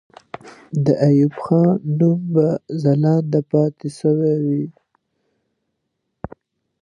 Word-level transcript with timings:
د 0.85 0.87
ایوب 1.07 1.33
خان 1.43 1.69
نوم 1.99 2.19
به 2.33 2.47
ځلانده 2.81 3.41
پاتې 3.51 3.87
سوی 3.99 4.33
وي. 4.45 4.65